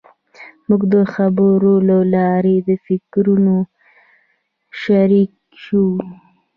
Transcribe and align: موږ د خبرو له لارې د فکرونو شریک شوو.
موږ 0.67 0.81
د 0.93 0.95
خبرو 1.13 1.73
له 1.89 1.97
لارې 2.15 2.55
د 2.67 2.69
فکرونو 2.85 3.55
شریک 4.81 5.31
شوو. 5.63 5.97